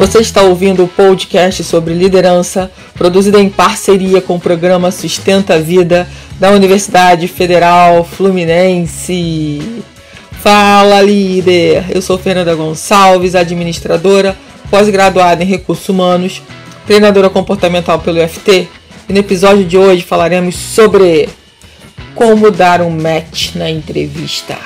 Você 0.00 0.20
está 0.20 0.40
ouvindo 0.40 0.82
o 0.82 0.88
podcast 0.88 1.62
sobre 1.62 1.92
liderança, 1.92 2.72
produzido 2.94 3.38
em 3.38 3.50
parceria 3.50 4.22
com 4.22 4.36
o 4.36 4.40
programa 4.40 4.90
Sustenta 4.90 5.56
a 5.56 5.58
Vida 5.58 6.08
da 6.38 6.52
Universidade 6.52 7.28
Federal 7.28 8.02
Fluminense. 8.02 9.60
Fala, 10.40 11.02
líder! 11.02 11.84
Eu 11.90 12.00
sou 12.00 12.16
Fernanda 12.16 12.54
Gonçalves, 12.54 13.34
administradora, 13.34 14.34
pós-graduada 14.70 15.44
em 15.44 15.46
recursos 15.46 15.86
humanos, 15.90 16.40
treinadora 16.86 17.28
comportamental 17.28 17.98
pelo 17.98 18.24
UFT. 18.24 18.70
E 19.06 19.12
no 19.12 19.18
episódio 19.18 19.66
de 19.66 19.76
hoje 19.76 20.02
falaremos 20.02 20.56
sobre 20.56 21.28
como 22.14 22.50
dar 22.50 22.80
um 22.80 22.88
match 22.88 23.54
na 23.54 23.68
entrevista. 23.68 24.56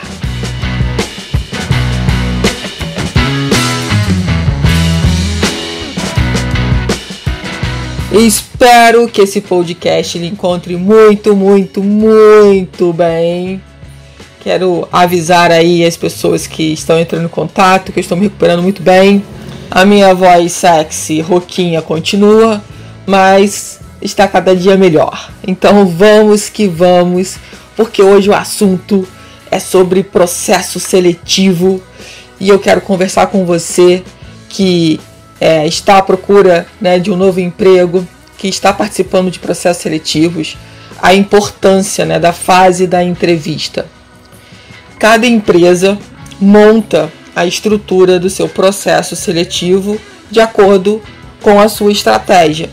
Espero 8.17 9.09
que 9.09 9.23
esse 9.23 9.41
podcast 9.41 10.17
lhe 10.21 10.29
encontre 10.29 10.77
muito, 10.77 11.35
muito, 11.35 11.83
muito 11.83 12.93
bem. 12.93 13.61
Quero 14.41 14.89
avisar 14.93 15.51
aí 15.51 15.85
as 15.85 15.97
pessoas 15.97 16.47
que 16.47 16.63
estão 16.73 16.97
entrando 16.97 17.25
em 17.25 17.29
contato 17.29 17.91
que 17.91 17.99
eu 17.99 18.03
estou 18.03 18.17
me 18.17 18.23
recuperando 18.23 18.63
muito 18.63 18.83
bem. 18.83 19.25
A 19.69 19.85
minha 19.85 20.15
voz 20.15 20.53
sexy, 20.53 21.21
roquinha, 21.21 21.83
continua, 21.83 22.63
mas 23.05 23.81
está 24.01 24.29
cada 24.29 24.55
dia 24.55 24.77
melhor. 24.77 25.33
Então 25.45 25.85
vamos 25.85 26.49
que 26.49 26.69
vamos, 26.69 27.34
porque 27.75 28.01
hoje 28.01 28.31
o 28.31 28.34
assunto 28.34 29.09
é 29.51 29.59
sobre 29.59 30.05
processo 30.05 30.78
seletivo 30.78 31.83
e 32.39 32.49
eu 32.49 32.61
quero 32.61 32.81
conversar 32.81 33.27
com 33.27 33.45
você 33.45 34.05
que 34.49 35.01
é, 35.41 35.67
está 35.67 35.99
à 35.99 36.03
procura 36.03 36.67
né, 36.81 36.99
de 36.99 37.11
um 37.11 37.17
novo 37.17 37.41
emprego, 37.41 38.07
que 38.37 38.49
está 38.49 38.73
participando 38.73 39.31
de 39.31 39.39
processos 39.39 39.83
seletivos, 39.83 40.57
a 41.01 41.15
importância 41.15 42.05
né, 42.05 42.19
da 42.19 42.33
fase 42.33 42.87
da 42.87 43.03
entrevista. 43.03 43.87
Cada 44.99 45.27
empresa 45.27 45.99
monta 46.41 47.12
a 47.35 47.47
estrutura 47.47 48.19
do 48.19 48.31
seu 48.31 48.49
processo 48.49 49.17
seletivo 49.17 50.01
de 50.31 50.41
acordo 50.41 51.03
com 51.43 51.61
a 51.61 51.69
sua 51.69 51.93
estratégia. 51.93 52.71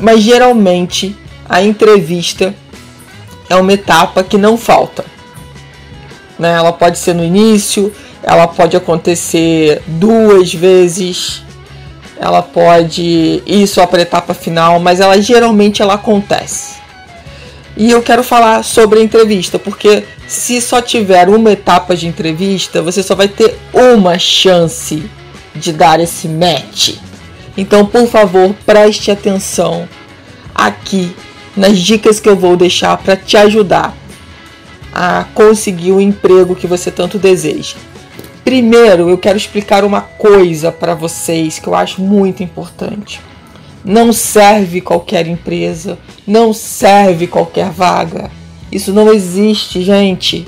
Mas 0.00 0.22
geralmente 0.22 1.16
a 1.48 1.62
entrevista 1.62 2.54
é 3.48 3.56
uma 3.56 3.72
etapa 3.72 4.22
que 4.22 4.36
não 4.36 4.56
falta. 4.56 5.04
Né? 6.38 6.52
Ela 6.52 6.72
pode 6.72 6.98
ser 6.98 7.14
no 7.14 7.24
início, 7.24 7.92
ela 8.26 8.48
pode 8.48 8.76
acontecer 8.76 9.80
duas 9.86 10.52
vezes, 10.52 11.44
ela 12.18 12.42
pode 12.42 13.40
ir 13.46 13.66
só 13.68 13.86
para 13.86 14.00
a 14.00 14.02
etapa 14.02 14.34
final, 14.34 14.80
mas 14.80 14.98
ela 14.98 15.22
geralmente 15.22 15.80
ela 15.80 15.94
acontece. 15.94 16.74
E 17.76 17.88
eu 17.88 18.02
quero 18.02 18.24
falar 18.24 18.64
sobre 18.64 18.98
a 18.98 19.02
entrevista, 19.02 19.60
porque 19.60 20.02
se 20.26 20.60
só 20.60 20.82
tiver 20.82 21.28
uma 21.28 21.52
etapa 21.52 21.94
de 21.94 22.08
entrevista, 22.08 22.82
você 22.82 23.00
só 23.00 23.14
vai 23.14 23.28
ter 23.28 23.56
uma 23.72 24.18
chance 24.18 25.08
de 25.54 25.72
dar 25.72 26.00
esse 26.00 26.26
match. 26.26 26.94
Então, 27.56 27.86
por 27.86 28.08
favor, 28.08 28.52
preste 28.66 29.10
atenção 29.10 29.88
aqui 30.52 31.14
nas 31.56 31.78
dicas 31.78 32.18
que 32.18 32.28
eu 32.28 32.34
vou 32.34 32.56
deixar 32.56 32.96
para 32.96 33.14
te 33.14 33.36
ajudar 33.36 33.94
a 34.92 35.26
conseguir 35.32 35.92
o 35.92 36.00
emprego 36.00 36.56
que 36.56 36.66
você 36.66 36.90
tanto 36.90 37.18
deseja. 37.18 37.76
Primeiro, 38.46 39.10
eu 39.10 39.18
quero 39.18 39.36
explicar 39.36 39.82
uma 39.82 40.00
coisa 40.00 40.70
para 40.70 40.94
vocês 40.94 41.58
que 41.58 41.66
eu 41.66 41.74
acho 41.74 42.00
muito 42.00 42.44
importante. 42.44 43.20
Não 43.84 44.12
serve 44.12 44.80
qualquer 44.80 45.26
empresa, 45.26 45.98
não 46.24 46.52
serve 46.52 47.26
qualquer 47.26 47.70
vaga. 47.70 48.30
Isso 48.70 48.92
não 48.92 49.12
existe, 49.12 49.82
gente. 49.82 50.46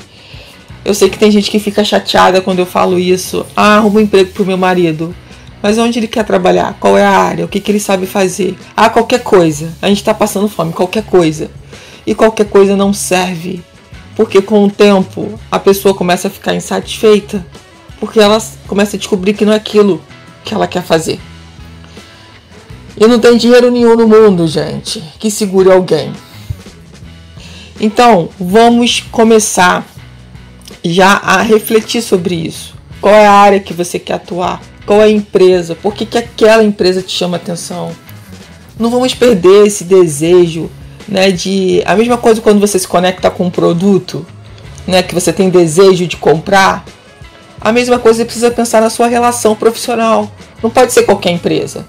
Eu 0.85 0.95
sei 0.95 1.11
que 1.11 1.19
tem 1.19 1.29
gente 1.33 1.51
que 1.51 1.59
fica 1.59 1.85
chateada 1.85 2.41
quando 2.41 2.61
eu 2.61 2.67
falo 2.67 3.01
isso. 3.01 3.45
Ah, 3.57 3.79
arruma 3.79 3.99
um 3.99 4.05
emprego 4.05 4.31
pro 4.31 4.47
meu 4.47 4.57
marido. 4.57 5.13
Mas 5.61 5.77
onde 5.77 5.99
ele 5.99 6.07
quer 6.07 6.25
trabalhar? 6.25 6.77
Qual 6.79 6.97
é 6.97 7.05
a 7.05 7.11
área? 7.11 7.45
O 7.45 7.49
que, 7.49 7.59
que 7.59 7.73
ele 7.73 7.81
sabe 7.81 8.07
fazer? 8.07 8.57
Ah, 8.77 8.89
qualquer 8.89 9.25
coisa. 9.25 9.73
A 9.83 9.89
gente 9.89 9.99
está 9.99 10.15
passando 10.15 10.49
fome, 10.49 10.73
qualquer 10.73 11.03
coisa. 11.03 11.51
E 12.07 12.15
qualquer 12.15 12.47
coisa 12.47 12.77
não 12.77 12.93
serve. 12.93 13.61
Porque 14.15 14.41
com 14.41 14.65
o 14.65 14.71
tempo 14.71 15.37
a 15.51 15.59
pessoa 15.59 15.93
começa 15.97 16.29
a 16.29 16.31
ficar 16.31 16.55
insatisfeita 16.55 17.45
porque 18.01 18.21
ela 18.21 18.39
começa 18.67 18.97
a 18.97 18.99
descobrir 18.99 19.35
que 19.35 19.45
não 19.45 19.53
é 19.53 19.57
aquilo 19.57 20.03
que 20.45 20.55
ela 20.55 20.67
quer 20.67 20.83
fazer. 20.83 21.21
E 22.97 23.07
não 23.07 23.19
tem 23.19 23.37
dinheiro 23.37 23.71
nenhum 23.71 23.97
no 23.97 24.09
mundo, 24.09 24.47
gente, 24.49 25.03
que 25.19 25.31
segure 25.31 25.71
alguém. 25.71 26.13
Então, 27.81 28.29
vamos 28.41 29.01
começar 29.13 29.87
já 30.85 31.13
a 31.13 31.41
refletir 31.43 32.03
sobre 32.03 32.35
isso. 32.35 32.75
Qual 33.01 33.15
é 33.15 33.27
a 33.27 33.33
área 33.33 33.61
que 33.61 33.73
você 33.73 33.99
quer 33.99 34.15
atuar? 34.15 34.61
Qual 34.85 35.01
é 35.01 35.05
a 35.05 35.11
empresa? 35.11 35.77
Por 35.77 35.95
que, 35.95 36.05
que 36.05 36.19
aquela 36.19 36.65
empresa 36.65 37.03
te 37.03 37.13
chama 37.13 37.37
atenção? 37.37 37.93
Não 38.79 38.91
vamos 38.91 39.15
perder 39.15 39.67
esse 39.67 39.85
desejo, 39.85 40.71
né? 41.07 41.31
De 41.31 41.83
a 41.85 41.95
mesma 41.95 42.17
coisa 42.17 42.41
quando 42.41 42.59
você 42.59 42.79
se 42.79 42.89
conecta 42.89 43.31
com 43.31 43.45
um 43.45 43.51
produto, 43.51 44.27
né? 44.87 45.03
Que 45.03 45.15
você 45.15 45.33
tem 45.33 45.51
desejo 45.51 46.07
de 46.07 46.17
comprar. 46.17 46.85
A 47.61 47.73
mesma 47.73 47.99
coisa 47.99 48.19
você 48.19 48.25
precisa 48.25 48.51
pensar 48.51 48.81
na 48.81 48.91
sua 48.91 49.09
relação 49.09 49.55
profissional. 49.55 50.31
Não 50.63 50.71
pode 50.71 50.93
ser 50.93 51.03
qualquer 51.03 51.31
empresa. 51.31 51.87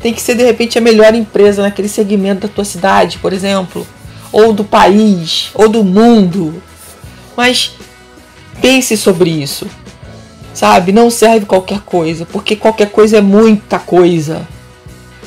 Tem 0.00 0.12
que 0.12 0.20
ser 0.20 0.34
de 0.34 0.42
repente 0.42 0.78
a 0.78 0.80
melhor 0.80 1.14
empresa 1.14 1.62
naquele 1.62 1.88
segmento 1.88 2.46
da 2.46 2.52
tua 2.52 2.64
cidade, 2.64 3.18
por 3.18 3.32
exemplo, 3.32 3.86
ou 4.32 4.52
do 4.52 4.64
país, 4.64 5.50
ou 5.54 5.68
do 5.68 5.84
mundo. 5.84 6.62
Mas 7.36 7.72
pense 8.60 8.96
sobre 8.96 9.30
isso. 9.30 9.66
Sabe? 10.54 10.92
Não 10.92 11.10
serve 11.10 11.46
qualquer 11.46 11.80
coisa, 11.80 12.26
porque 12.26 12.56
qualquer 12.56 12.90
coisa 12.90 13.18
é 13.18 13.20
muita 13.20 13.78
coisa. 13.78 14.46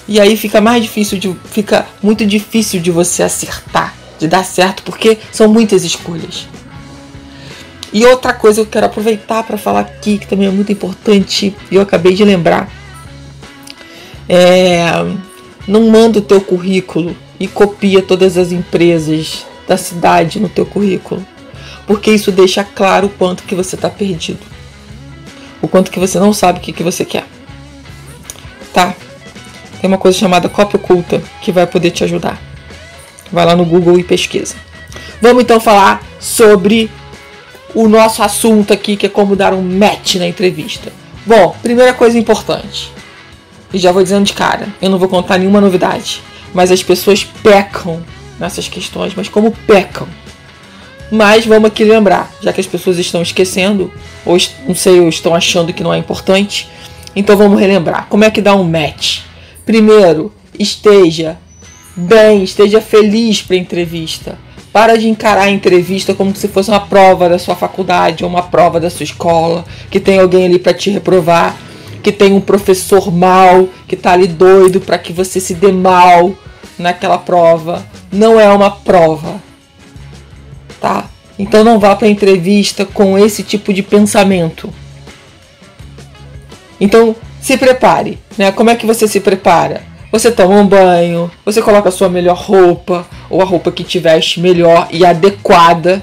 E 0.07 0.19
aí 0.19 0.37
fica 0.37 0.61
mais 0.61 0.83
difícil 0.83 1.17
de 1.17 1.35
fica 1.49 1.85
muito 2.01 2.25
difícil 2.25 2.79
de 2.79 2.91
você 2.91 3.23
acertar, 3.23 3.95
de 4.19 4.27
dar 4.27 4.43
certo, 4.43 4.83
porque 4.83 5.17
são 5.31 5.47
muitas 5.47 5.83
escolhas. 5.83 6.47
E 7.95 8.05
outra 8.05 8.33
coisa 8.33 8.55
que 8.55 8.67
eu 8.67 8.71
quero 8.71 8.87
aproveitar 8.87 9.41
para 9.43 9.57
falar 9.57 9.79
aqui, 9.79 10.17
que 10.17 10.27
também 10.27 10.49
é 10.49 10.51
muito 10.51 10.69
importante, 10.69 11.55
e 11.71 11.75
eu 11.75 11.81
acabei 11.81 12.13
de 12.13 12.25
lembrar. 12.25 12.69
É, 14.27 14.83
não 15.65 15.89
manda 15.89 16.19
o 16.19 16.21
teu 16.21 16.41
currículo 16.41 17.15
e 17.39 17.47
copia 17.47 18.01
todas 18.01 18.37
as 18.37 18.51
empresas 18.51 19.45
da 19.65 19.77
cidade 19.77 20.41
no 20.41 20.49
teu 20.49 20.65
currículo. 20.65 21.25
Porque 21.87 22.11
isso 22.11 22.33
deixa 22.33 22.65
claro 22.65 23.07
o 23.07 23.11
quanto 23.11 23.43
que 23.43 23.55
você 23.55 23.75
está 23.75 23.89
perdido. 23.89 24.41
O 25.61 25.67
quanto 25.69 25.89
que 25.89 25.97
você 25.97 26.19
não 26.19 26.33
sabe 26.33 26.59
o 26.59 26.61
que, 26.61 26.73
que 26.73 26.83
você 26.83 27.05
quer. 27.05 27.25
Tá? 28.73 28.93
Tem 29.79 29.87
uma 29.87 29.97
coisa 29.97 30.17
chamada 30.17 30.49
cópia 30.49 30.75
oculta 30.75 31.23
que 31.41 31.49
vai 31.49 31.65
poder 31.65 31.91
te 31.91 32.03
ajudar. 32.03 32.41
Vai 33.31 33.45
lá 33.45 33.55
no 33.55 33.63
Google 33.63 33.97
e 33.97 34.03
pesquisa. 34.03 34.55
Vamos 35.21 35.43
então 35.43 35.61
falar 35.61 36.03
sobre 36.19 36.91
o 37.75 37.87
nosso 37.89 38.23
assunto 38.23 38.73
aqui, 38.73 38.95
que 38.95 39.05
é 39.05 39.09
como 39.09 39.35
dar 39.35 39.53
um 39.53 39.61
match 39.61 40.15
na 40.15 40.25
entrevista. 40.25 40.91
Bom, 41.25 41.55
primeira 41.61 41.93
coisa 41.93 42.17
importante, 42.17 42.91
e 43.73 43.77
já 43.77 43.91
vou 43.91 44.01
dizendo 44.01 44.25
de 44.25 44.33
cara, 44.33 44.69
eu 44.81 44.89
não 44.89 44.97
vou 44.97 45.09
contar 45.09 45.37
nenhuma 45.37 45.59
novidade, 45.59 46.23
mas 46.53 46.71
as 46.71 46.81
pessoas 46.81 47.23
pecam 47.23 48.01
nessas 48.39 48.67
questões, 48.69 49.13
mas 49.13 49.27
como 49.27 49.51
pecam? 49.67 50.07
Mas 51.11 51.45
vamos 51.45 51.67
aqui 51.67 51.83
lembrar, 51.83 52.31
já 52.41 52.53
que 52.53 52.61
as 52.61 52.67
pessoas 52.67 52.97
estão 52.97 53.21
esquecendo, 53.21 53.91
ou 54.25 54.37
não 54.65 54.73
sei, 54.73 54.99
ou 54.99 55.09
estão 55.09 55.35
achando 55.35 55.73
que 55.73 55.83
não 55.83 55.93
é 55.93 55.97
importante, 55.97 56.69
então 57.15 57.35
vamos 57.35 57.59
relembrar. 57.59 58.07
Como 58.09 58.23
é 58.23 58.31
que 58.31 58.41
dá 58.41 58.55
um 58.55 58.63
match? 58.63 59.19
Primeiro, 59.65 60.33
esteja 60.57 61.37
bem, 61.95 62.43
esteja 62.43 62.81
feliz 62.81 63.41
para 63.41 63.55
a 63.55 63.59
entrevista. 63.59 64.37
Para 64.75 64.97
de 64.97 65.07
encarar 65.07 65.43
a 65.43 65.49
entrevista 65.49 66.13
como 66.13 66.35
se 66.35 66.49
fosse 66.49 66.69
uma 66.69 66.81
prova 66.81 67.29
da 67.29 67.39
sua 67.39 67.55
faculdade 67.55 68.25
ou 68.25 68.29
uma 68.29 68.43
prova 68.43 68.77
da 68.77 68.89
sua 68.89 69.05
escola, 69.05 69.63
que 69.89 70.01
tem 70.01 70.19
alguém 70.19 70.43
ali 70.43 70.59
para 70.59 70.73
te 70.73 70.89
reprovar, 70.89 71.55
que 72.03 72.11
tem 72.11 72.33
um 72.33 72.41
professor 72.41 73.09
mal, 73.09 73.69
que 73.87 73.95
tá 73.95 74.11
ali 74.11 74.27
doido 74.27 74.81
para 74.81 74.97
que 74.97 75.13
você 75.13 75.39
se 75.39 75.53
dê 75.53 75.71
mal 75.71 76.33
naquela 76.77 77.17
prova. 77.17 77.85
Não 78.11 78.37
é 78.37 78.49
uma 78.49 78.69
prova. 78.69 79.41
Tá? 80.81 81.05
Então 81.39 81.63
não 81.63 81.79
vá 81.79 81.95
para 81.95 82.09
entrevista 82.09 82.83
com 82.83 83.17
esse 83.17 83.43
tipo 83.43 83.73
de 83.73 83.81
pensamento. 83.81 84.69
Então 86.81 87.15
se 87.39 87.55
prepare, 87.55 88.19
né? 88.37 88.51
Como 88.51 88.69
é 88.69 88.75
que 88.75 88.85
você 88.85 89.07
se 89.07 89.21
prepara? 89.21 89.83
Você 90.11 90.29
toma 90.29 90.55
um 90.55 90.67
banho, 90.67 91.31
você 91.45 91.61
coloca 91.61 91.87
a 91.87 91.93
sua 91.93 92.09
melhor 92.09 92.35
roupa, 92.35 93.07
ou 93.29 93.41
a 93.41 93.45
roupa 93.45 93.71
que 93.71 93.83
te 93.83 93.99
veste 93.99 94.39
melhor 94.39 94.87
e 94.91 95.05
adequada, 95.05 96.01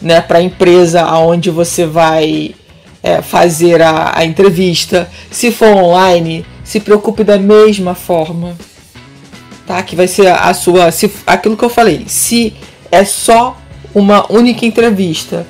né, 0.00 0.20
para 0.20 0.38
a 0.38 0.42
empresa 0.42 1.02
aonde 1.02 1.50
você 1.50 1.86
vai 1.86 2.54
é, 3.02 3.22
fazer 3.22 3.82
a, 3.82 4.18
a 4.18 4.24
entrevista. 4.24 5.08
Se 5.30 5.50
for 5.50 5.76
online, 5.76 6.44
se 6.64 6.80
preocupe 6.80 7.24
da 7.24 7.38
mesma 7.38 7.94
forma. 7.94 8.56
Tá? 9.66 9.82
Que 9.82 9.96
vai 9.96 10.08
ser 10.08 10.28
a 10.28 10.52
sua. 10.54 10.90
Se, 10.90 11.10
aquilo 11.26 11.56
que 11.56 11.64
eu 11.64 11.70
falei. 11.70 12.04
Se 12.06 12.54
é 12.90 13.04
só 13.04 13.56
uma 13.94 14.30
única 14.32 14.64
entrevista 14.64 15.46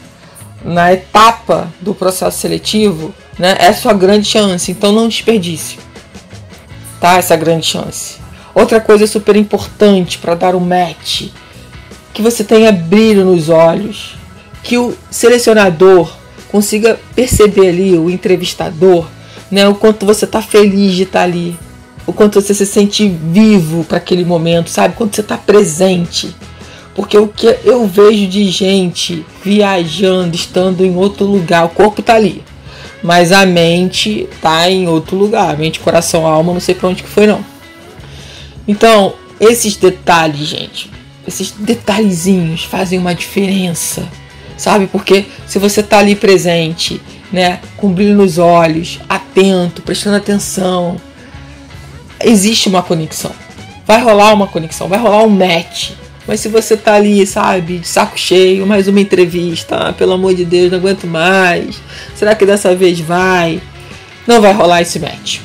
na 0.65 0.93
etapa 0.93 1.73
do 1.81 1.95
processo 1.95 2.39
seletivo, 2.39 3.15
né, 3.39 3.57
é 3.59 3.73
sua 3.73 3.93
grande 3.93 4.29
chance. 4.29 4.71
Então 4.71 4.93
não 4.93 5.09
desperdice. 5.09 5.79
Tá? 7.01 7.17
Essa 7.17 7.37
grande 7.37 7.67
chance. 7.67 8.19
Outra 8.55 8.81
coisa 8.81 9.07
super 9.07 9.37
importante 9.37 10.19
para 10.19 10.35
dar 10.35 10.55
o 10.55 10.59
um 10.59 10.61
match, 10.61 11.29
que 12.13 12.23
você 12.23 12.43
tenha 12.43 12.73
brilho 12.73 13.25
nos 13.25 13.49
olhos, 13.49 14.17
que 14.63 14.77
o 14.77 14.95
selecionador 15.11 16.11
consiga 16.51 16.99
perceber 17.15 17.69
ali, 17.69 17.97
o 17.97 18.11
entrevistador, 18.11 19.07
né, 19.51 19.69
o 19.69 19.75
quanto 19.75 20.05
você 20.05 20.25
está 20.25 20.43
feliz 20.43 20.95
de 20.95 21.05
estar 21.05 21.21
tá 21.21 21.25
ali, 21.25 21.57
o 22.07 22.13
quanto 22.13 22.41
você 22.41 22.53
se 22.53 22.67
sente 22.67 23.09
vivo 23.09 23.85
para 23.85 23.99
aquele 23.99 24.25
momento, 24.25 24.69
sabe? 24.69 24.97
Quanto 24.97 25.15
você 25.15 25.21
está 25.21 25.39
presente. 25.39 26.35
Porque 26.95 27.17
o 27.17 27.29
que 27.29 27.47
eu 27.65 27.87
vejo 27.87 28.27
de 28.27 28.51
gente 28.51 29.25
viajando, 29.45 30.35
estando 30.35 30.85
em 30.85 30.97
outro 30.97 31.25
lugar, 31.25 31.65
o 31.65 31.69
corpo 31.69 32.01
está 32.01 32.15
ali, 32.15 32.43
mas 33.03 33.31
a 33.31 33.47
mente 33.47 34.29
está 34.31 34.69
em 34.69 34.89
outro 34.89 35.17
lugar, 35.17 35.57
mente, 35.57 35.79
coração, 35.79 36.27
alma, 36.27 36.53
não 36.53 36.61
sei 36.61 36.75
para 36.75 36.89
onde 36.89 37.03
que 37.03 37.09
foi 37.09 37.27
não. 37.27 37.45
Então, 38.71 39.15
esses 39.41 39.75
detalhes, 39.75 40.47
gente, 40.47 40.89
esses 41.27 41.51
detalhezinhos 41.51 42.63
fazem 42.63 43.01
uma 43.01 43.13
diferença, 43.13 44.09
sabe? 44.57 44.87
Porque 44.87 45.25
se 45.45 45.59
você 45.59 45.83
tá 45.83 45.99
ali 45.99 46.15
presente, 46.15 47.01
né, 47.33 47.59
com 47.77 47.93
brilho 47.93 48.15
nos 48.15 48.39
olhos, 48.39 49.01
atento, 49.09 49.83
prestando 49.83 50.19
atenção, 50.19 50.97
existe 52.23 52.69
uma 52.69 52.81
conexão. 52.81 53.33
Vai 53.85 54.01
rolar 54.01 54.33
uma 54.33 54.47
conexão, 54.47 54.87
vai 54.87 55.01
rolar 55.01 55.25
um 55.25 55.31
match. 55.31 55.91
Mas 56.25 56.39
se 56.39 56.49
você 56.49 56.77
tá 56.77 56.95
ali, 56.95 57.27
sabe, 57.27 57.79
de 57.79 57.89
saco 57.89 58.17
cheio, 58.17 58.65
mais 58.69 58.87
uma 58.87 59.01
entrevista, 59.01 59.89
ah, 59.89 59.93
pelo 59.93 60.13
amor 60.13 60.33
de 60.33 60.45
Deus, 60.45 60.71
não 60.71 60.79
aguento 60.79 61.09
mais. 61.09 61.83
Será 62.15 62.37
que 62.37 62.47
dessa 62.47 62.73
vez 62.73 63.01
vai? 63.01 63.61
Não 64.29 64.41
vai 64.41 64.53
rolar 64.53 64.81
esse 64.81 65.01
match. 65.01 65.41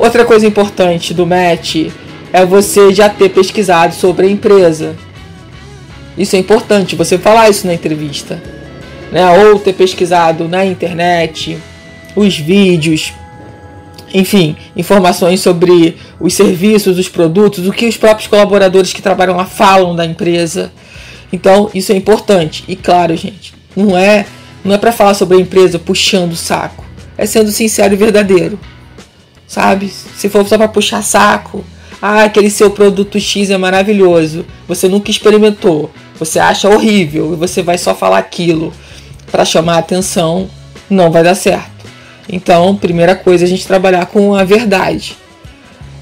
Outra 0.00 0.24
coisa 0.24 0.46
importante 0.46 1.12
do 1.12 1.26
match 1.26 1.90
é 2.32 2.44
você 2.44 2.92
já 2.92 3.08
ter 3.08 3.30
pesquisado 3.30 3.94
sobre 3.94 4.26
a 4.26 4.30
empresa. 4.30 4.96
Isso 6.16 6.36
é 6.36 6.38
importante, 6.38 6.96
você 6.96 7.18
falar 7.18 7.48
isso 7.48 7.66
na 7.66 7.74
entrevista. 7.74 8.42
Né? 9.10 9.28
Ou 9.44 9.58
ter 9.58 9.72
pesquisado 9.72 10.48
na 10.48 10.64
internet, 10.64 11.58
os 12.14 12.36
vídeos, 12.36 13.12
enfim, 14.12 14.56
informações 14.76 15.40
sobre 15.40 15.96
os 16.18 16.34
serviços, 16.34 16.98
os 16.98 17.08
produtos, 17.08 17.66
o 17.66 17.72
que 17.72 17.86
os 17.86 17.96
próprios 17.96 18.28
colaboradores 18.28 18.92
que 18.92 19.02
trabalham 19.02 19.36
lá 19.36 19.44
falam 19.44 19.94
da 19.94 20.04
empresa. 20.04 20.72
Então, 21.32 21.70
isso 21.74 21.92
é 21.92 21.96
importante. 21.96 22.64
E 22.66 22.76
claro, 22.76 23.16
gente, 23.16 23.54
não 23.76 23.96
é, 23.96 24.26
não 24.64 24.74
é 24.74 24.78
para 24.78 24.92
falar 24.92 25.14
sobre 25.14 25.36
a 25.36 25.40
empresa 25.40 25.78
puxando 25.78 26.32
o 26.32 26.36
saco. 26.36 26.84
É 27.16 27.26
sendo 27.26 27.50
sincero 27.50 27.94
e 27.94 27.96
verdadeiro. 27.96 28.58
Sabe? 29.46 29.88
Se 29.88 30.28
for 30.28 30.46
só 30.46 30.56
para 30.56 30.68
puxar 30.68 31.02
saco, 31.02 31.64
ah, 32.02 32.24
aquele 32.24 32.48
seu 32.48 32.70
produto 32.70 33.20
X 33.20 33.50
é 33.50 33.58
maravilhoso. 33.58 34.46
Você 34.66 34.88
nunca 34.88 35.10
experimentou. 35.10 35.90
Você 36.18 36.38
acha 36.38 36.68
horrível 36.68 37.32
e 37.32 37.36
você 37.36 37.62
vai 37.62 37.76
só 37.76 37.94
falar 37.94 38.18
aquilo 38.18 38.72
para 39.30 39.44
chamar 39.44 39.74
a 39.74 39.78
atenção. 39.78 40.48
Não 40.88 41.10
vai 41.10 41.22
dar 41.22 41.34
certo. 41.34 41.70
Então, 42.28 42.76
primeira 42.76 43.14
coisa, 43.14 43.44
a 43.44 43.48
gente 43.48 43.66
trabalhar 43.66 44.06
com 44.06 44.34
a 44.34 44.44
verdade. 44.44 45.16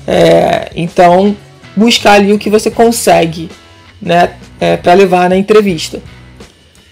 É, 0.06 0.70
então, 0.76 1.36
buscar 1.74 2.12
ali 2.12 2.32
o 2.32 2.38
que 2.38 2.50
você 2.50 2.70
consegue, 2.70 3.50
né, 4.00 4.34
é, 4.60 4.76
para 4.76 4.94
levar 4.94 5.28
na 5.28 5.36
entrevista, 5.36 6.00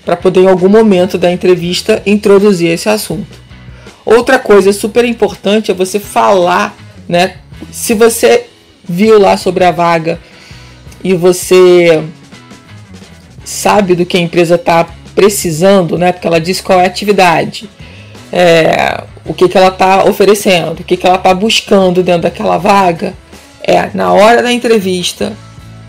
para 0.05 0.17
poder 0.17 0.41
em 0.41 0.49
algum 0.49 0.69
momento 0.69 1.17
da 1.17 1.31
entrevista 1.31 2.03
introduzir 2.05 2.71
esse 2.71 2.89
assunto. 2.89 3.39
Outra 4.05 4.39
coisa 4.39 4.73
super 4.73 5.05
importante 5.05 5.71
é 5.71 5.75
você 5.75 5.99
falar, 5.99 6.77
né, 7.09 7.37
se 7.71 7.95
você 7.95 8.47
viu 8.89 9.19
lá 9.19 9.37
sobre 9.37 9.65
a 9.65 9.71
vaga 9.71 10.19
e 11.03 11.15
você 11.15 12.05
sabe 13.45 13.95
do 13.95 14.07
que 14.07 14.17
a 14.17 14.21
empresa 14.21 14.57
está 14.57 14.87
precisando, 15.15 15.97
né? 15.97 16.13
Porque 16.13 16.27
ela 16.27 16.41
diz 16.41 16.61
qual 16.61 16.81
é 16.81 16.85
a 16.85 16.87
atividade, 16.87 17.69
é, 18.33 19.03
o 19.25 19.33
que, 19.33 19.49
que 19.49 19.57
ela 19.57 19.69
está 19.69 20.05
oferecendo, 20.05 20.81
o 20.81 20.85
que, 20.85 20.97
que 20.97 21.07
ela 21.07 21.17
está 21.17 21.33
buscando 21.33 22.03
dentro 22.03 22.23
daquela 22.23 22.59
vaga. 22.59 23.15
É, 23.63 23.91
na 23.95 24.13
hora 24.13 24.43
da 24.43 24.53
entrevista, 24.53 25.33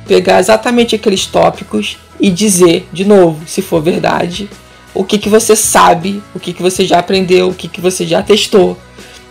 pegar 0.08 0.40
exatamente 0.40 0.96
aqueles 0.96 1.28
tópicos 1.28 1.98
e 2.20 2.32
dizer, 2.32 2.88
de 2.92 3.06
novo, 3.06 3.48
se 3.48 3.62
for 3.62 3.82
verdade, 3.82 4.50
o 4.96 5.04
que, 5.04 5.20
que 5.20 5.30
você 5.30 5.56
sabe, 5.56 6.24
o 6.34 6.40
que, 6.40 6.54
que 6.54 6.62
você 6.62 6.88
já 6.88 6.98
aprendeu, 6.98 7.50
o 7.50 7.54
que, 7.54 7.68
que 7.68 7.80
você 7.80 8.08
já 8.08 8.24
testou 8.24 8.76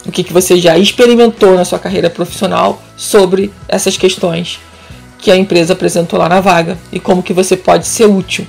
o 0.06 0.12
que, 0.12 0.22
que 0.22 0.32
você 0.32 0.58
já 0.58 0.78
experimentou 0.78 1.54
na 1.54 1.64
sua 1.64 1.78
carreira 1.78 2.08
profissional 2.08 2.80
sobre 2.96 3.52
essas 3.68 3.96
questões 3.96 4.60
que 5.18 5.30
a 5.30 5.36
empresa 5.36 5.72
apresentou 5.72 6.18
lá 6.18 6.28
na 6.28 6.40
vaga 6.40 6.78
e 6.92 7.00
como 7.00 7.22
que 7.22 7.32
você 7.32 7.56
pode 7.56 7.86
ser 7.86 8.06
útil. 8.06 8.46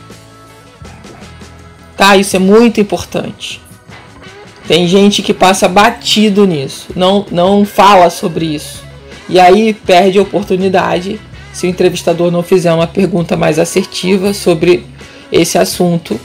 Tá? 1.95 2.15
Isso 2.15 2.36
é 2.36 2.39
muito 2.39 2.80
importante. 2.80 3.59
Tem 4.68 4.88
gente 4.88 5.21
que 5.21 5.33
passa 5.33 5.68
batido 5.68 6.45
nisso, 6.45 6.89
não, 6.95 7.25
não 7.31 7.65
fala 7.65 8.09
sobre 8.09 8.45
isso. 8.45 8.83
E 9.30 9.39
aí 9.39 9.74
perde 9.74 10.19
a 10.19 10.21
oportunidade 10.21 11.19
se 11.54 11.65
o 11.65 11.69
entrevistador 11.69 12.30
não 12.30 12.44
fizer 12.44 12.71
uma 12.71 12.86
pergunta 12.86 13.36
mais 13.36 13.57
assertiva 13.57 14.33
sobre 14.33 14.86
esse 15.31 15.57
assunto 15.57 16.19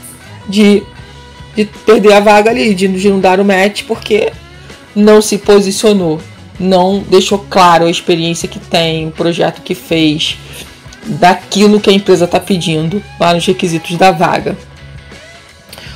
de, 0.47 0.83
de 1.55 1.65
perder 1.65 2.13
a 2.13 2.19
vaga 2.19 2.51
ali, 2.51 2.75
de, 2.75 2.87
de 2.87 3.09
não 3.09 3.19
dar 3.19 3.39
o 3.39 3.45
match, 3.45 3.83
porque 3.87 4.31
não 4.95 5.21
se 5.21 5.37
posicionou, 5.37 6.21
não 6.59 6.99
deixou 6.99 7.39
claro 7.49 7.85
a 7.85 7.89
experiência 7.89 8.47
que 8.47 8.59
tem, 8.59 9.07
o 9.07 9.11
projeto 9.11 9.61
que 9.61 9.73
fez, 9.73 10.37
daquilo 11.05 11.79
que 11.79 11.89
a 11.89 11.93
empresa 11.93 12.25
está 12.25 12.39
pedindo 12.39 13.03
lá 13.19 13.33
nos 13.33 13.45
requisitos 13.45 13.97
da 13.97 14.11
vaga. 14.11 14.57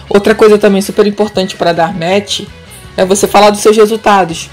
Outra 0.10 0.34
coisa 0.34 0.58
também 0.58 0.82
super 0.82 1.06
importante 1.06 1.56
para 1.56 1.74
dar 1.74 1.94
match 1.94 2.42
é 2.96 3.06
você 3.06 3.28
falar 3.28 3.50
dos 3.50 3.60
seus 3.60 3.78
resultados. 3.78 4.50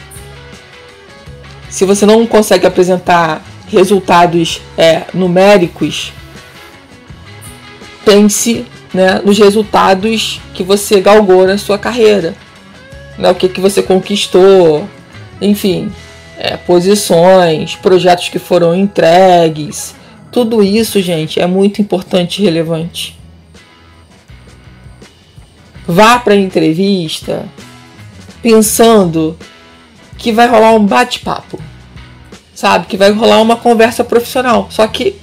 Se 1.70 1.84
você 1.84 2.04
não 2.04 2.26
consegue 2.26 2.66
apresentar 2.66 3.42
resultados 3.68 4.60
é, 4.76 5.04
numéricos, 5.12 6.12
pense 8.04 8.66
né, 8.92 9.20
nos 9.24 9.38
resultados 9.38 10.40
que 10.52 10.62
você 10.62 11.00
galgou 11.00 11.46
na 11.46 11.58
sua 11.58 11.78
carreira 11.78 12.34
né, 13.18 13.30
o 13.30 13.34
que, 13.34 13.48
que 13.48 13.60
você 13.60 13.82
conquistou, 13.82 14.88
enfim, 15.40 15.92
é, 16.38 16.56
posições, 16.56 17.76
projetos 17.76 18.28
que 18.28 18.38
foram 18.38 18.74
entregues. 18.74 19.94
Tudo 20.30 20.62
isso, 20.62 21.00
gente, 21.00 21.40
é 21.40 21.46
muito 21.46 21.80
importante 21.80 22.40
e 22.40 22.44
relevante. 22.44 23.18
Vá 25.86 26.18
para 26.18 26.34
a 26.34 26.36
entrevista 26.36 27.46
pensando 28.42 29.38
que 30.18 30.32
vai 30.32 30.48
rolar 30.48 30.72
um 30.72 30.84
bate-papo, 30.84 31.58
sabe? 32.54 32.86
Que 32.86 32.96
vai 32.96 33.10
rolar 33.12 33.40
uma 33.40 33.56
conversa 33.56 34.02
profissional, 34.02 34.68
só 34.70 34.86
que 34.86 35.16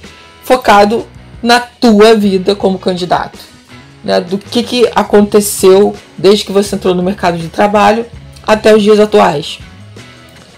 focado 0.44 1.06
na 1.42 1.58
tua 1.60 2.14
vida 2.14 2.54
como 2.54 2.78
candidato 2.78 3.51
né, 4.04 4.20
do 4.20 4.38
que, 4.38 4.62
que 4.62 4.90
aconteceu 4.94 5.94
desde 6.16 6.44
que 6.44 6.52
você 6.52 6.74
entrou 6.74 6.94
no 6.94 7.02
mercado 7.02 7.38
de 7.38 7.48
trabalho 7.48 8.06
até 8.46 8.74
os 8.74 8.82
dias 8.82 8.98
atuais. 8.98 9.58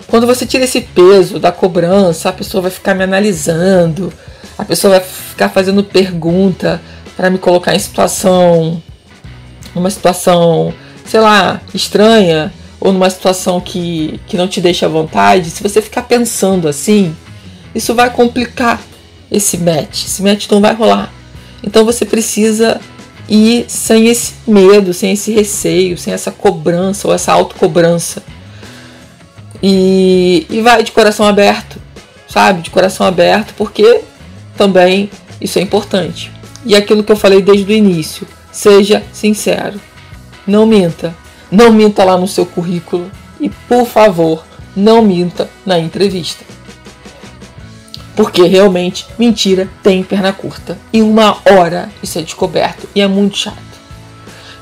Quando 0.06 0.26
você 0.26 0.46
tira 0.46 0.64
esse 0.64 0.80
peso 0.80 1.38
da 1.38 1.50
cobrança, 1.50 2.28
a 2.28 2.32
pessoa 2.32 2.62
vai 2.62 2.70
ficar 2.70 2.94
me 2.94 3.02
analisando, 3.02 4.12
a 4.56 4.64
pessoa 4.64 4.98
vai 4.98 5.00
ficar 5.00 5.48
fazendo 5.48 5.82
pergunta 5.82 6.80
para 7.16 7.30
me 7.30 7.38
colocar 7.38 7.74
em 7.74 7.78
situação, 7.78 8.82
numa 9.74 9.90
situação, 9.90 10.72
sei 11.04 11.20
lá, 11.20 11.60
estranha, 11.74 12.52
ou 12.80 12.92
numa 12.92 13.08
situação 13.08 13.60
que, 13.60 14.20
que 14.26 14.36
não 14.36 14.46
te 14.46 14.60
deixa 14.60 14.86
à 14.86 14.88
vontade. 14.88 15.50
Se 15.50 15.62
você 15.62 15.80
ficar 15.80 16.02
pensando 16.02 16.68
assim, 16.68 17.16
isso 17.74 17.94
vai 17.94 18.10
complicar 18.10 18.80
esse 19.30 19.56
match. 19.58 20.04
Esse 20.04 20.22
match 20.22 20.48
não 20.50 20.60
vai 20.60 20.74
rolar. 20.74 21.12
Então 21.62 21.84
você 21.84 22.04
precisa 22.04 22.80
e 23.28 23.64
sem 23.68 24.08
esse 24.08 24.34
medo, 24.46 24.92
sem 24.92 25.12
esse 25.12 25.32
receio, 25.32 25.96
sem 25.96 26.12
essa 26.12 26.30
cobrança 26.30 27.08
ou 27.08 27.14
essa 27.14 27.32
autocobrança. 27.32 28.22
E, 29.62 30.46
e 30.50 30.60
vai 30.60 30.82
de 30.82 30.92
coração 30.92 31.26
aberto, 31.26 31.80
sabe? 32.28 32.62
De 32.62 32.70
coração 32.70 33.06
aberto, 33.06 33.54
porque 33.56 34.02
também 34.56 35.10
isso 35.40 35.58
é 35.58 35.62
importante. 35.62 36.30
E 36.66 36.76
aquilo 36.76 37.02
que 37.02 37.12
eu 37.12 37.16
falei 37.16 37.40
desde 37.40 37.72
o 37.72 37.74
início, 37.74 38.26
seja 38.52 39.02
sincero, 39.12 39.80
não 40.46 40.66
minta. 40.66 41.14
não 41.50 41.72
minta 41.72 42.04
lá 42.04 42.16
no 42.18 42.28
seu 42.28 42.44
currículo 42.44 43.10
e, 43.40 43.48
por 43.48 43.86
favor, 43.86 44.44
não 44.74 45.02
minta 45.02 45.48
na 45.64 45.78
entrevista. 45.78 46.44
Porque 48.16 48.44
realmente 48.44 49.06
mentira 49.18 49.68
tem 49.82 50.02
perna 50.02 50.32
curta. 50.32 50.78
Em 50.92 51.02
uma 51.02 51.38
hora 51.50 51.90
isso 52.02 52.18
é 52.18 52.22
descoberto 52.22 52.88
e 52.94 53.00
é 53.00 53.08
muito 53.08 53.36
chato. 53.36 53.58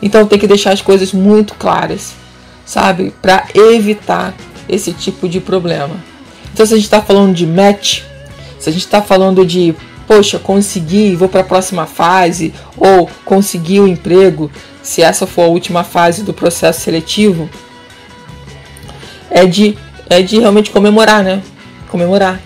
Então 0.01 0.27
tem 0.27 0.39
que 0.39 0.47
deixar 0.47 0.73
as 0.73 0.81
coisas 0.81 1.13
muito 1.13 1.55
claras, 1.55 2.15
sabe? 2.65 3.13
Para 3.21 3.47
evitar 3.55 4.35
esse 4.69 4.93
tipo 4.93 5.29
de 5.29 5.41
problema. 5.41 5.97
Então 6.53 6.65
se 6.65 6.73
a 6.73 6.77
gente 6.77 6.87
está 6.87 7.03
falando 7.03 7.35
de 7.35 7.47
match, 7.47 8.03
se 8.59 8.69
a 8.69 8.73
gente 8.73 8.85
está 8.85 9.03
falando 9.03 9.45
de 9.45 9.75
poxa, 10.07 10.39
consegui, 10.39 11.15
vou 11.15 11.29
para 11.29 11.41
a 11.41 11.45
próxima 11.45 11.87
fase, 11.87 12.53
ou 12.77 13.09
consegui 13.25 13.81
o 13.81 13.89
emprego, 13.89 14.51
se 14.83 15.01
essa 15.01 15.27
for 15.27 15.43
a 15.43 15.49
última 15.49 15.85
fase 15.85 16.23
do 16.23 16.35
processo 16.35 16.81
seletivo, 16.81 17.49
é 19.31 19.47
de, 19.47 19.77
é 20.11 20.21
de 20.21 20.39
realmente 20.39 20.71
comemorar, 20.71 21.23
né? 21.23 21.43
Comemorar. 21.89 22.41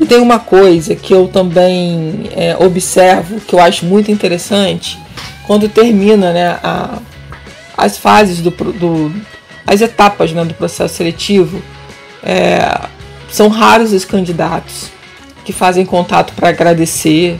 E 0.00 0.06
tem 0.06 0.20
uma 0.20 0.38
coisa 0.38 0.94
que 0.94 1.12
eu 1.12 1.26
também 1.26 2.30
é, 2.36 2.56
observo, 2.58 3.40
que 3.40 3.54
eu 3.54 3.58
acho 3.58 3.84
muito 3.84 4.12
interessante, 4.12 4.98
quando 5.46 5.68
termina 5.68 6.32
né, 6.32 6.58
a, 6.62 6.98
as 7.76 7.98
fases 7.98 8.40
do, 8.40 8.50
do 8.50 9.12
as 9.66 9.82
etapas 9.82 10.32
né, 10.32 10.44
do 10.44 10.54
processo 10.54 10.94
seletivo, 10.94 11.60
é, 12.22 12.88
são 13.28 13.48
raros 13.48 13.92
os 13.92 14.04
candidatos 14.04 14.90
que 15.44 15.52
fazem 15.52 15.84
contato 15.84 16.32
para 16.34 16.48
agradecer 16.48 17.38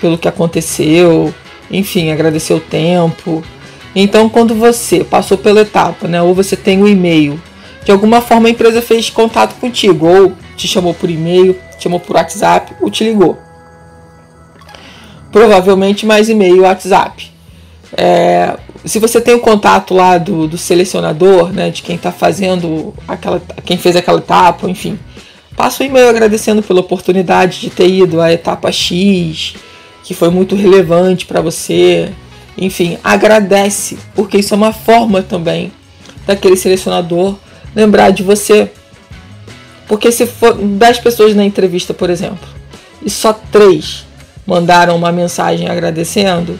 pelo 0.00 0.18
que 0.18 0.28
aconteceu, 0.28 1.34
enfim, 1.70 2.12
agradecer 2.12 2.52
o 2.52 2.60
tempo. 2.60 3.42
Então, 3.94 4.28
quando 4.28 4.54
você 4.54 5.02
passou 5.02 5.38
pela 5.38 5.62
etapa, 5.62 6.06
né, 6.06 6.20
ou 6.20 6.34
você 6.34 6.56
tem 6.56 6.80
o 6.80 6.84
um 6.84 6.88
e-mail, 6.88 7.40
de 7.84 7.90
alguma 7.90 8.20
forma 8.20 8.48
a 8.48 8.50
empresa 8.50 8.82
fez 8.82 9.10
contato 9.10 9.54
contigo, 9.58 10.06
ou 10.06 10.32
te 10.56 10.68
chamou 10.68 10.94
por 10.94 11.10
e-mail, 11.10 11.56
te 11.76 11.84
chamou 11.84 12.00
por 12.00 12.16
WhatsApp, 12.16 12.74
ou 12.80 12.90
te 12.90 13.04
ligou. 13.04 13.38
Provavelmente 15.30 16.06
mais 16.06 16.28
e-mail 16.28 16.56
e 16.56 16.60
WhatsApp. 16.60 17.32
É, 17.96 18.56
se 18.84 18.98
você 18.98 19.20
tem 19.20 19.34
o 19.34 19.40
contato 19.40 19.94
lá 19.94 20.18
do, 20.18 20.46
do 20.46 20.58
selecionador, 20.58 21.52
né, 21.52 21.70
de 21.70 21.82
quem 21.82 21.96
está 21.96 22.12
fazendo 22.12 22.94
aquela, 23.06 23.40
quem 23.64 23.76
fez 23.76 23.96
aquela 23.96 24.18
etapa, 24.18 24.68
enfim, 24.68 24.98
Passa 25.56 25.84
um 25.84 25.86
e-mail 25.86 26.08
agradecendo 26.08 26.62
pela 26.62 26.80
oportunidade 26.80 27.60
de 27.60 27.70
ter 27.70 27.88
ido 27.88 28.20
à 28.20 28.32
etapa 28.32 28.72
X, 28.72 29.54
que 30.02 30.12
foi 30.12 30.28
muito 30.28 30.56
relevante 30.56 31.26
para 31.26 31.40
você. 31.40 32.10
Enfim, 32.58 32.98
agradece, 33.04 33.96
porque 34.14 34.38
isso 34.38 34.52
é 34.52 34.56
uma 34.56 34.72
forma 34.72 35.22
também 35.22 35.72
daquele 36.26 36.56
selecionador 36.56 37.36
lembrar 37.74 38.10
de 38.10 38.22
você. 38.22 38.70
Porque 39.86 40.10
se 40.10 40.26
for 40.26 40.54
10 40.54 40.98
pessoas 41.00 41.34
na 41.34 41.44
entrevista, 41.44 41.92
por 41.92 42.10
exemplo, 42.10 42.48
e 43.04 43.10
só 43.10 43.32
três 43.32 44.06
mandaram 44.46 44.96
uma 44.96 45.12
mensagem 45.12 45.68
agradecendo, 45.68 46.58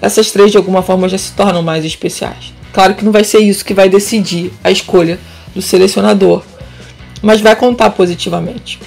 essas 0.00 0.30
três 0.30 0.50
de 0.50 0.56
alguma 0.56 0.82
forma 0.82 1.08
já 1.08 1.18
se 1.18 1.32
tornam 1.32 1.62
mais 1.62 1.84
especiais. 1.84 2.52
Claro 2.72 2.94
que 2.94 3.04
não 3.04 3.12
vai 3.12 3.24
ser 3.24 3.38
isso 3.38 3.64
que 3.64 3.72
vai 3.72 3.88
decidir 3.88 4.52
a 4.62 4.70
escolha 4.70 5.18
do 5.54 5.62
selecionador, 5.62 6.42
mas 7.22 7.40
vai 7.40 7.56
contar 7.56 7.90
positivamente. 7.90 8.78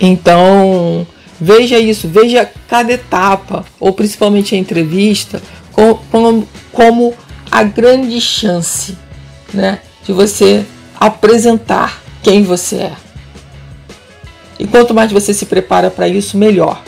Então, 0.00 1.06
veja 1.40 1.78
isso, 1.78 2.08
veja 2.08 2.50
cada 2.68 2.92
etapa, 2.92 3.64
ou 3.78 3.92
principalmente 3.92 4.54
a 4.54 4.58
entrevista, 4.58 5.42
como, 6.10 6.48
como 6.72 7.14
a 7.50 7.62
grande 7.62 8.20
chance 8.20 8.96
né, 9.52 9.80
de 10.04 10.12
você 10.12 10.64
apresentar 10.98 12.02
quem 12.22 12.42
você 12.42 12.76
é. 12.76 12.92
E 14.58 14.66
quanto 14.66 14.92
mais 14.92 15.12
você 15.12 15.32
se 15.32 15.46
prepara 15.46 15.90
para 15.90 16.08
isso, 16.08 16.36
melhor. 16.36 16.82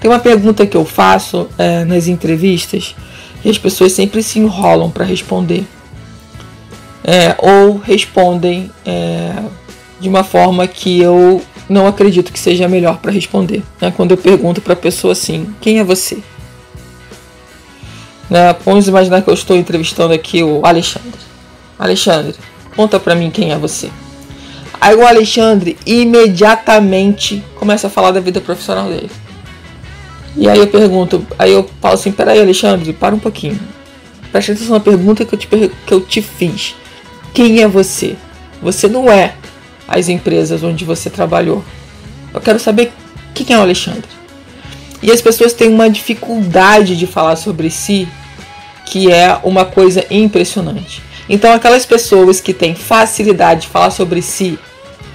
Tem 0.00 0.10
uma 0.10 0.18
pergunta 0.18 0.66
que 0.66 0.76
eu 0.76 0.84
faço 0.84 1.48
é, 1.56 1.84
nas 1.84 2.06
entrevistas 2.06 2.94
e 3.44 3.50
as 3.50 3.58
pessoas 3.58 3.92
sempre 3.92 4.22
se 4.22 4.38
enrolam 4.38 4.90
para 4.90 5.04
responder 5.04 5.64
é, 7.04 7.34
ou 7.38 7.78
respondem 7.78 8.70
é, 8.84 9.32
de 9.98 10.08
uma 10.10 10.22
forma 10.22 10.66
que 10.66 11.00
eu 11.00 11.42
não 11.66 11.86
acredito 11.86 12.30
que 12.30 12.38
seja 12.38 12.68
melhor 12.68 12.98
para 12.98 13.10
responder. 13.10 13.62
Né? 13.80 13.90
Quando 13.96 14.10
eu 14.10 14.16
pergunto 14.18 14.60
para 14.60 14.74
a 14.74 14.76
pessoa 14.76 15.12
assim: 15.12 15.54
quem 15.60 15.78
é 15.78 15.84
você? 15.84 16.18
Né? 18.28 18.54
Vamos 18.64 18.88
imaginar 18.88 19.22
que 19.22 19.30
eu 19.30 19.34
estou 19.34 19.56
entrevistando 19.56 20.12
aqui 20.12 20.42
o 20.42 20.60
Alexandre. 20.64 21.20
Alexandre, 21.78 22.34
conta 22.78 23.00
para 23.00 23.16
mim 23.16 23.28
quem 23.28 23.50
é 23.50 23.58
você. 23.58 23.90
Aí 24.80 24.94
o 24.94 25.04
Alexandre 25.04 25.76
imediatamente 25.84 27.42
começa 27.56 27.88
a 27.88 27.90
falar 27.90 28.12
da 28.12 28.20
vida 28.20 28.40
profissional 28.40 28.88
dele. 28.88 29.10
E 30.36 30.48
aí 30.48 30.60
eu 30.60 30.68
pergunto, 30.68 31.26
aí 31.36 31.52
eu 31.52 31.68
falo 31.80 31.94
assim, 31.94 32.12
peraí 32.12 32.38
Alexandre, 32.38 32.92
para 32.92 33.16
um 33.16 33.18
pouquinho. 33.18 33.58
Presta 34.30 34.52
atenção 34.52 34.74
na 34.74 34.80
pergunta 34.80 35.24
que 35.24 35.34
eu 35.34 35.38
te, 35.40 35.48
que 35.48 35.92
eu 35.92 36.00
te 36.00 36.22
fiz. 36.22 36.76
Quem 37.34 37.62
é 37.62 37.66
você? 37.66 38.14
Você 38.62 38.86
não 38.86 39.10
é 39.10 39.34
as 39.88 40.08
empresas 40.08 40.62
onde 40.62 40.84
você 40.84 41.10
trabalhou. 41.10 41.64
Eu 42.32 42.40
quero 42.40 42.60
saber 42.60 42.92
quem 43.34 43.56
é 43.56 43.58
o 43.58 43.62
Alexandre. 43.62 44.08
E 45.02 45.10
as 45.10 45.20
pessoas 45.20 45.52
têm 45.52 45.68
uma 45.68 45.90
dificuldade 45.90 46.96
de 46.96 47.08
falar 47.08 47.34
sobre 47.34 47.70
si, 47.70 48.06
que 48.86 49.10
é 49.10 49.36
uma 49.42 49.64
coisa 49.64 50.06
impressionante. 50.08 51.07
Então, 51.28 51.52
aquelas 51.52 51.84
pessoas 51.84 52.40
que 52.40 52.54
têm 52.54 52.74
facilidade 52.74 53.62
de 53.62 53.68
falar 53.68 53.90
sobre 53.90 54.22
si, 54.22 54.58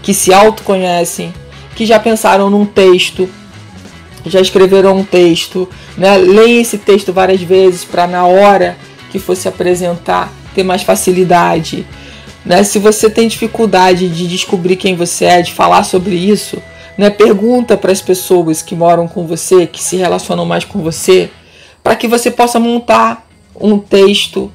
que 0.02 0.14
se 0.14 0.34
autoconhecem, 0.34 1.34
que 1.76 1.86
já 1.86 2.00
pensaram 2.00 2.50
num 2.50 2.66
texto, 2.66 3.28
já 4.26 4.40
escreveram 4.40 4.98
um 4.98 5.04
texto, 5.04 5.68
né? 5.98 6.18
leem 6.18 6.62
esse 6.62 6.78
texto 6.78 7.12
várias 7.12 7.42
vezes 7.42 7.84
para 7.84 8.08
na 8.08 8.26
hora 8.26 8.78
que 9.12 9.20
fosse 9.20 9.48
apresentar 9.48 10.32
ter 10.54 10.64
mais 10.64 10.84
facilidade. 10.84 11.86
Né? 12.46 12.64
Se 12.64 12.80
você 12.80 13.10
tem 13.10 13.28
dificuldade 13.28 14.08
de 14.08 14.28
descobrir 14.28 14.76
quem 14.76 14.96
você 14.96 15.26
é, 15.26 15.42
de 15.42 15.52
falar 15.52 15.84
sobre 15.84 16.16
isso, 16.16 16.62
né? 16.98 17.10
pergunta 17.10 17.76
para 17.76 17.92
as 17.92 18.02
pessoas 18.02 18.62
que 18.62 18.76
moram 18.76 19.08
com 19.08 19.26
você, 19.26 19.66
que 19.66 19.82
se 19.82 19.98
relacionam 19.98 20.46
mais 20.46 20.64
com 20.64 20.80
você, 20.82 21.30
para 21.84 21.96
que 21.96 22.08
você 22.08 22.32
possa 22.32 22.60
montar 22.60 23.28
um 23.60 23.78
texto 23.78 24.52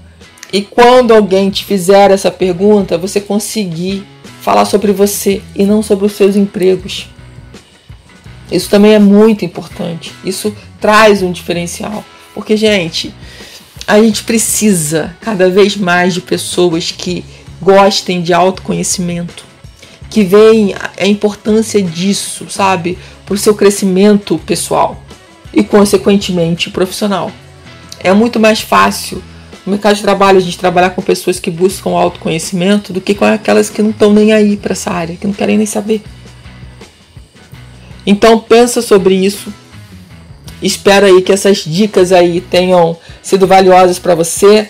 e 0.52 0.62
quando 0.62 1.12
alguém 1.12 1.50
te 1.50 1.64
fizer 1.64 2.10
essa 2.10 2.30
pergunta, 2.30 2.96
você 2.96 3.20
conseguir 3.20 4.04
falar 4.40 4.64
sobre 4.64 4.92
você 4.92 5.42
e 5.54 5.64
não 5.64 5.82
sobre 5.82 6.06
os 6.06 6.12
seus 6.12 6.36
empregos. 6.36 7.06
Isso 8.50 8.70
também 8.70 8.94
é 8.94 8.98
muito 8.98 9.44
importante. 9.44 10.12
Isso 10.24 10.54
traz 10.80 11.22
um 11.22 11.30
diferencial. 11.30 12.02
Porque, 12.34 12.56
gente, 12.56 13.14
a 13.86 14.00
gente 14.00 14.24
precisa 14.24 15.14
cada 15.20 15.50
vez 15.50 15.76
mais 15.76 16.14
de 16.14 16.22
pessoas 16.22 16.90
que 16.90 17.24
gostem 17.60 18.22
de 18.22 18.32
autoconhecimento, 18.32 19.44
que 20.08 20.24
veem 20.24 20.74
a 20.96 21.06
importância 21.06 21.82
disso, 21.82 22.46
sabe, 22.48 22.96
para 23.26 23.34
o 23.34 23.38
seu 23.38 23.54
crescimento 23.54 24.38
pessoal 24.46 25.02
e, 25.52 25.62
consequentemente, 25.62 26.70
profissional. 26.70 27.30
É 28.00 28.14
muito 28.14 28.40
mais 28.40 28.60
fácil 28.60 29.22
no 29.68 29.72
mercado 29.72 29.96
de 29.96 30.02
trabalho 30.02 30.38
a 30.38 30.40
gente 30.40 30.58
trabalhar 30.58 30.90
com 30.90 31.02
pessoas 31.02 31.38
que 31.38 31.50
buscam 31.50 31.90
autoconhecimento 31.90 32.90
do 32.90 33.02
que 33.02 33.14
com 33.14 33.26
aquelas 33.26 33.68
que 33.68 33.82
não 33.82 33.90
estão 33.90 34.12
nem 34.12 34.32
aí 34.32 34.56
para 34.56 34.72
essa 34.72 34.90
área, 34.90 35.14
que 35.14 35.26
não 35.26 35.34
querem 35.34 35.58
nem 35.58 35.66
saber. 35.66 36.02
Então 38.06 38.38
pensa 38.40 38.80
sobre 38.80 39.14
isso. 39.14 39.52
Espero 40.62 41.04
aí 41.04 41.20
que 41.20 41.30
essas 41.30 41.58
dicas 41.58 42.12
aí 42.12 42.40
tenham 42.40 42.96
sido 43.22 43.46
valiosas 43.46 43.98
para 43.98 44.14
você. 44.14 44.68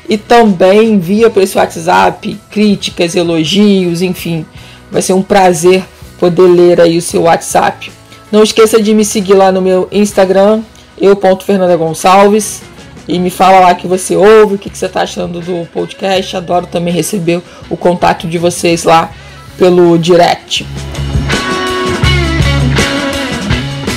e 0.08 0.16
também 0.18 0.94
envia 0.94 1.30
para 1.30 1.42
esse 1.42 1.56
WhatsApp 1.56 2.38
críticas, 2.50 3.14
elogios, 3.14 4.02
enfim, 4.02 4.44
vai 4.90 5.00
ser 5.00 5.12
um 5.12 5.22
prazer 5.22 5.84
poder 6.18 6.48
ler 6.48 6.80
aí 6.80 6.98
o 6.98 7.02
seu 7.02 7.22
WhatsApp. 7.22 7.92
Não 8.30 8.42
esqueça 8.42 8.82
de 8.82 8.92
me 8.94 9.04
seguir 9.04 9.34
lá 9.34 9.52
no 9.52 9.62
meu 9.62 9.88
Instagram, 9.92 10.62
eu.fernanda 11.00 11.76
Gonçalves, 11.76 12.62
e 13.08 13.18
me 13.18 13.30
fala 13.30 13.60
lá 13.60 13.74
que 13.74 13.86
você 13.86 14.16
ouve, 14.16 14.54
o 14.54 14.58
que, 14.58 14.70
que 14.70 14.78
você 14.78 14.86
está 14.86 15.02
achando 15.02 15.40
do 15.40 15.66
podcast. 15.72 16.36
Adoro 16.36 16.66
também 16.66 16.92
receber 16.92 17.42
o 17.68 17.76
contato 17.76 18.26
de 18.26 18.38
vocês 18.38 18.84
lá 18.84 19.10
pelo 19.58 19.98
direct. 19.98 20.66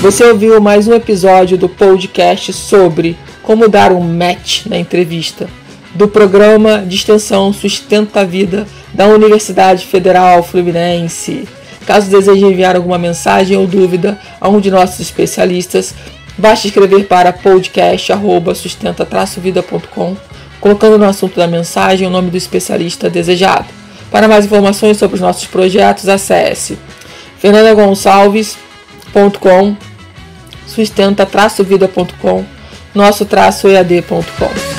Você 0.02 0.24
ouviu 0.26 0.60
mais 0.62 0.88
um 0.88 0.94
episódio 0.94 1.58
do 1.58 1.68
podcast 1.68 2.54
sobre 2.54 3.18
como 3.42 3.68
dar 3.68 3.92
um 3.92 4.02
match 4.02 4.66
na 4.66 4.78
entrevista 4.78 5.48
do 5.96 6.08
programa 6.08 6.80
de 6.86 6.96
extensão 6.96 7.54
Sustenta 7.54 8.22
a 8.22 8.24
Vida 8.26 8.68
da 8.94 9.08
Universidade 9.08 9.86
Federal 9.86 10.44
Fluminense. 10.44 11.48
Caso 11.86 12.10
deseje 12.10 12.46
enviar 12.46 12.76
alguma 12.76 12.98
mensagem 12.98 13.58
ou 13.58 13.66
dúvida 13.66 14.20
a 14.42 14.50
um 14.50 14.60
de 14.60 14.70
nossos 14.70 15.00
especialistas, 15.00 15.96
basta 16.38 16.68
escrever 16.68 17.06
para 17.06 17.34
podcast@sustenta-vida.com, 17.34 20.18
colocando 20.60 20.98
no 20.98 21.06
assunto 21.06 21.38
da 21.38 21.48
mensagem 21.48 22.06
o 22.08 22.12
nome 22.12 22.30
do 22.30 22.38
especialista 22.38 23.10
desejado. 23.10 23.66
Para 24.12 24.28
mais 24.28 24.46
informações 24.46 24.98
sobre 24.98 25.16
os 25.16 25.22
nossos 25.22 25.48
projetos, 25.48 26.08
acesse 26.08 26.78
fernandagonçalves.com, 27.40 29.76
sustenta-vida.com, 30.68 32.46
nosso-ead.com. 32.94 34.75